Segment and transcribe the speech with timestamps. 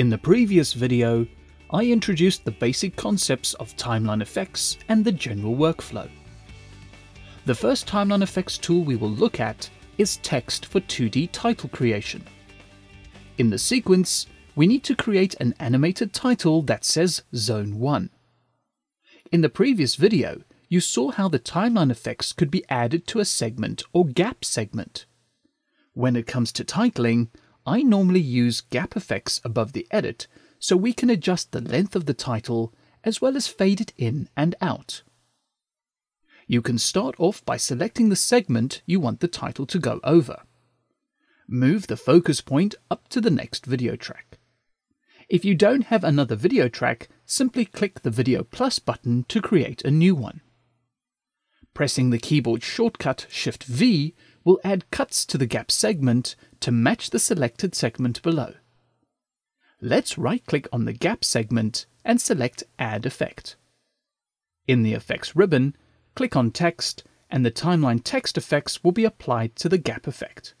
[0.00, 1.26] In the previous video,
[1.70, 6.08] I introduced the basic concepts of timeline effects and the general workflow.
[7.44, 9.68] The first timeline effects tool we will look at
[9.98, 12.24] is text for 2D title creation.
[13.36, 14.26] In the sequence,
[14.56, 18.08] we need to create an animated title that says Zone 1.
[19.30, 20.40] In the previous video,
[20.70, 25.04] you saw how the timeline effects could be added to a segment or gap segment.
[25.92, 27.28] When it comes to titling,
[27.66, 30.26] I normally use gap effects above the edit
[30.58, 32.74] so we can adjust the length of the title
[33.04, 35.02] as well as fade it in and out.
[36.46, 40.42] You can start off by selecting the segment you want the title to go over.
[41.46, 44.38] Move the focus point up to the next video track.
[45.28, 49.84] If you don't have another video track, simply click the Video Plus button to create
[49.84, 50.40] a new one.
[51.72, 54.14] Pressing the keyboard shortcut Shift V
[54.50, 58.52] will add cuts to the gap segment to match the selected segment below.
[59.80, 63.54] Let's right-click on the gap segment and select Add Effect.
[64.66, 65.76] In the Effects ribbon,
[66.16, 70.54] click on Text and the timeline text effects will be applied to the gap effect.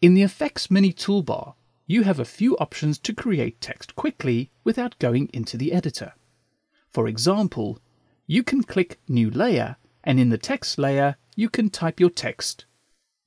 [0.00, 1.52] In the Effects Mini toolbar,
[1.86, 6.14] you have a few options to create text quickly without going into the editor.
[6.88, 7.78] For example,
[8.26, 12.64] you can click New Layer and in the text layer you can type your text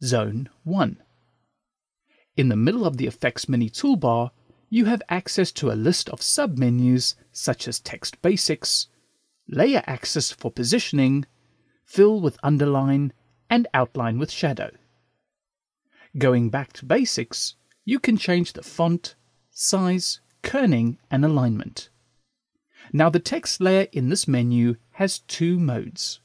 [0.04, 1.02] Zone 1.
[2.36, 4.32] In the middle of the Effects Mini toolbar,
[4.70, 8.90] you have access to a list of submenus such as Text Basics,
[9.48, 11.26] Layer Axis for positioning,
[11.86, 13.14] Fill with underline,
[13.50, 14.72] and Outline with shadow.
[16.18, 19.16] Going back to basics, you can change the font,
[19.52, 21.88] size, kerning, and alignment.
[22.92, 26.20] Now the text layer in this menu has two modes,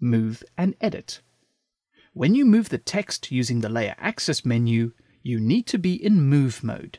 [0.00, 1.20] Move and Edit.
[2.18, 4.90] When you move the text using the Layer Axis menu,
[5.22, 6.98] you need to be in Move mode.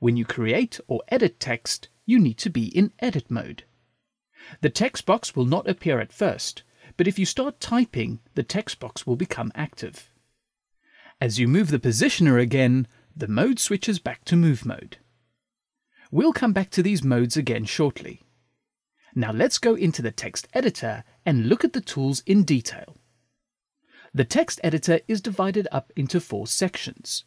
[0.00, 3.64] When you create or edit text, you need to be in Edit mode.
[4.60, 6.62] The text box will not appear at first,
[6.98, 10.10] but if you start typing, the text box will become active.
[11.18, 14.98] As you move the positioner again, the mode switches back to Move mode.
[16.10, 18.20] We'll come back to these modes again shortly.
[19.14, 22.95] Now let's go into the text editor and look at the tools in detail.
[24.16, 27.24] The text editor is divided up into four sections.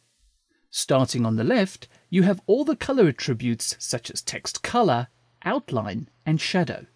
[0.70, 5.06] Starting on the left, you have all the color attributes such as text color,
[5.44, 6.86] outline, and shadow.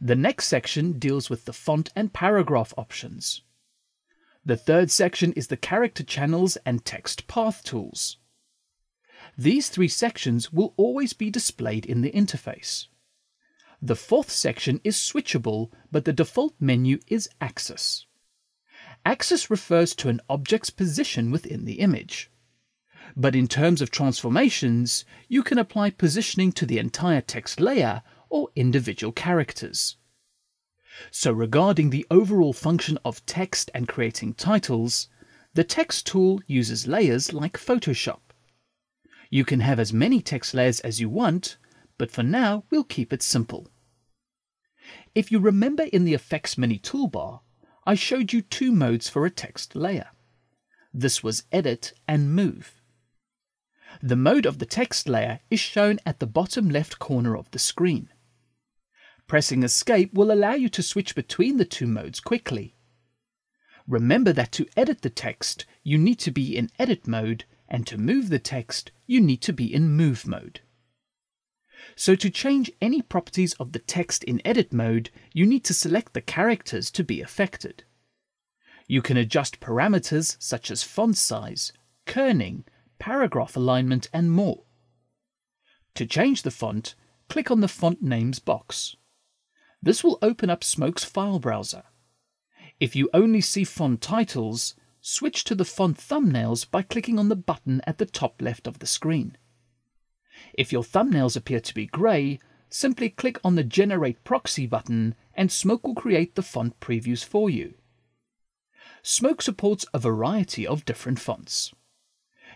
[0.00, 3.42] The next section deals with the font and paragraph options.
[4.44, 8.16] The third section is the character channels and text path tools.
[9.38, 12.88] These three sections will always be displayed in the interface.
[13.80, 18.06] The fourth section is switchable, but the default menu is Axis.
[19.04, 22.30] Axis refers to an object's position within the image.
[23.16, 28.48] But in terms of transformations, you can apply positioning to the entire text layer or
[28.56, 29.96] individual characters.
[31.10, 35.08] So regarding the overall function of text and creating titles,
[35.52, 38.20] the text tool uses layers like Photoshop.
[39.30, 41.56] You can have as many text layers as you want,
[41.98, 43.68] but for now we'll keep it simple.
[45.14, 47.40] If you remember in the Effects Mini toolbar,
[47.86, 50.08] I showed you two modes for a text layer.
[50.92, 52.80] This was Edit and Move.
[54.02, 57.58] The mode of the text layer is shown at the bottom left corner of the
[57.58, 58.08] screen.
[59.26, 62.74] Pressing Escape will allow you to switch between the two modes quickly.
[63.86, 67.98] Remember that to edit the text, you need to be in Edit mode, and to
[67.98, 70.60] move the text, you need to be in Move mode.
[71.96, 76.12] So to change any properties of the text in Edit mode, you need to select
[76.12, 77.84] the characters to be affected.
[78.86, 81.72] You can adjust parameters such as font size,
[82.06, 82.64] kerning,
[82.98, 84.64] paragraph alignment, and more.
[85.94, 86.94] To change the font,
[87.28, 88.96] click on the Font Names box.
[89.82, 91.84] This will open up Smoke's file browser.
[92.80, 97.36] If you only see font titles, switch to the font thumbnails by clicking on the
[97.36, 99.36] button at the top left of the screen.
[100.52, 102.38] If your thumbnails appear to be grey,
[102.68, 107.48] simply click on the Generate Proxy button and Smoke will create the font previews for
[107.48, 107.74] you.
[109.02, 111.72] Smoke supports a variety of different fonts.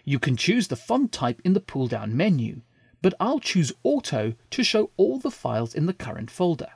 [0.04, 2.62] You can choose the font type in the pull-down menu,
[3.02, 6.70] but I'll choose Auto to show all the files in the current folder.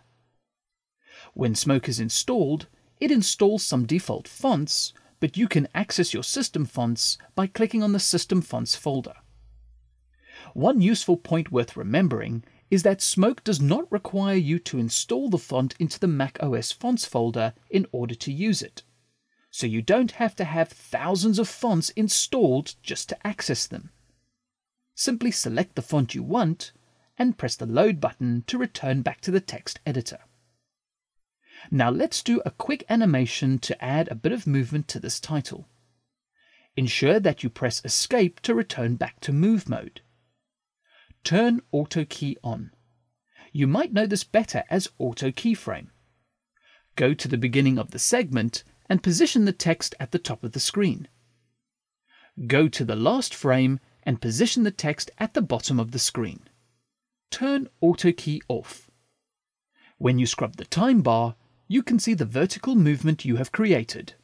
[1.35, 2.67] When Smoke is installed,
[3.01, 7.93] it installs some default fonts, but you can access your system fonts by clicking on
[7.93, 9.15] the System Fonts folder.
[10.55, 15.39] One useful point worth remembering is that Smoke does not require you to install the
[15.39, 18.83] font into the Mac OS Fonts folder in order to use it
[19.53, 23.91] so you don't have to have thousands of fonts installed just to access them.
[24.95, 26.73] Simply select the font you want
[27.19, 30.21] and press the load button to return back to the text editor.
[31.71, 35.69] Now let's do a quick animation to add a bit of movement to this title.
[36.75, 40.01] Ensure that you press escape to return back to move mode.
[41.25, 42.73] Turn auto key on.
[43.53, 45.89] You might know this better as auto keyframe.
[46.97, 50.53] Go to the beginning of the segment and position the text at the top of
[50.53, 51.09] the screen.
[52.47, 56.49] Go to the last frame and position the text at the bottom of the screen.
[57.31, 58.91] Turn Auto Key off.
[59.99, 61.37] When you scrub the time bar,
[61.69, 64.15] you can see the vertical movement you have created.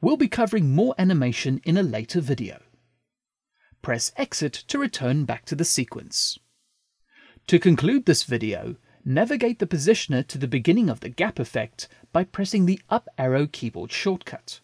[0.00, 2.60] We'll be covering more animation in a later video.
[3.82, 6.38] Press Exit to return back to the sequence.
[7.46, 12.24] To conclude this video, navigate the positioner to the beginning of the gap effect by
[12.24, 14.60] pressing the up arrow keyboard shortcut.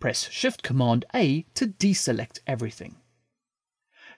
[0.00, 2.96] Press Shift Command A to deselect everything.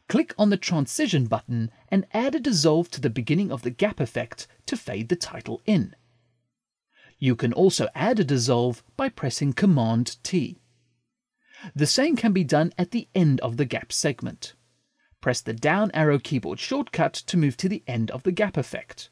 [0.09, 3.99] Click on the Transition button and add a dissolve to the beginning of the gap
[3.99, 5.97] effect to fade the title in.
[7.19, 10.61] You can also add a dissolve by pressing Command T.
[11.75, 14.55] The same can be done at the end of the gap segment.
[15.21, 19.11] Press the down arrow keyboard shortcut to move to the end of the gap effect.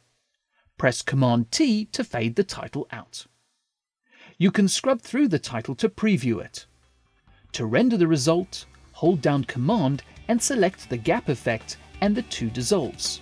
[0.78, 3.26] Press Command T to fade the title out.
[4.38, 6.66] You can scrub through the title to preview it.
[7.52, 12.50] To render the result, hold down Command and select the gap effect and the two
[12.50, 13.20] dissolves.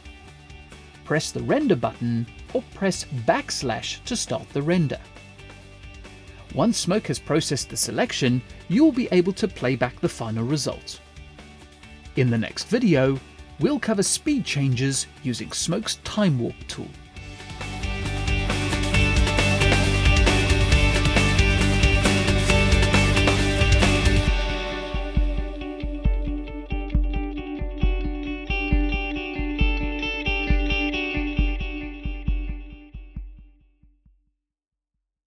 [1.05, 4.99] Press the render button or press backslash to start the render.
[6.55, 10.45] Once Smoke has processed the selection, you will be able to play back the final
[10.45, 11.01] result.
[12.17, 13.19] In the next video,
[13.59, 16.89] we'll cover speed changes using Smoke's Time Warp tool.